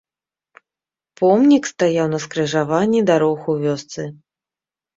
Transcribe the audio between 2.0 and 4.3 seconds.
на скрыжаванні дарог у вёсцы.